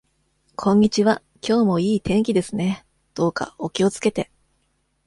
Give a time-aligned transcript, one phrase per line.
[0.55, 1.21] こんにちは。
[1.47, 2.83] 今日も良い天気ですね。
[3.13, 4.31] どうかお気をつけて。